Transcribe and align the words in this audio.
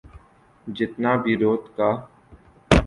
جتنا 0.67 1.11
بیروت 1.23 1.63
کا۔ 1.77 1.89